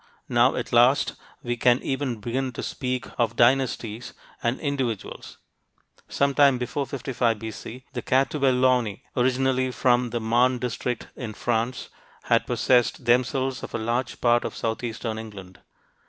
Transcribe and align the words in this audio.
Now, 0.29 0.55
at 0.55 0.73
last, 0.73 1.13
we 1.43 1.55
can 1.55 1.79
even 1.83 2.15
begin 2.19 2.53
to 2.53 2.63
speak 2.63 3.05
of 3.19 3.35
dynasties 3.35 4.13
and 4.41 4.59
individuals. 4.59 5.37
Some 6.09 6.33
time 6.33 6.57
before 6.57 6.87
55 6.87 7.37
B.C., 7.37 7.85
the 7.93 8.01
Catuvellauni, 8.01 9.03
originally 9.15 9.69
from 9.69 10.09
the 10.09 10.19
Marne 10.19 10.57
district 10.57 11.05
in 11.15 11.35
France, 11.35 11.89
had 12.23 12.47
possessed 12.47 13.05
themselves 13.05 13.61
of 13.61 13.75
a 13.75 13.77
large 13.77 14.19
part 14.21 14.43
of 14.43 14.55
southeastern 14.55 15.19
England. 15.19 15.59